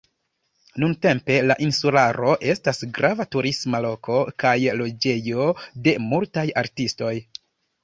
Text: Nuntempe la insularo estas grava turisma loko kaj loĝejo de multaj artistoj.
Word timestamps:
Nuntempe 0.83 1.35
la 1.49 1.57
insularo 1.65 2.31
estas 2.53 2.81
grava 2.97 3.27
turisma 3.37 3.83
loko 3.87 4.17
kaj 4.47 4.57
loĝejo 4.81 5.49
de 5.91 5.97
multaj 6.09 6.49
artistoj. 6.67 7.15